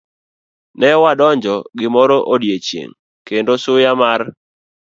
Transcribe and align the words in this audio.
Ne 0.79 0.89
wadonjo 1.03 1.55
gimoro 1.79 2.17
odiechieng' 2.33 2.97
kendo 3.27 3.53
suya 3.63 3.91
mar 4.01 4.21